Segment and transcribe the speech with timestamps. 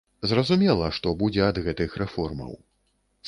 [0.29, 2.51] Зразумела, што будзе ад гэтых рэформаў.